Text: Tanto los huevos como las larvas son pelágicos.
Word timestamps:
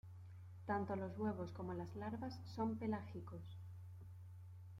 Tanto 0.65 0.95
los 0.95 1.15
huevos 1.19 1.51
como 1.51 1.75
las 1.75 1.95
larvas 1.95 2.35
son 2.55 2.75
pelágicos. 2.75 3.43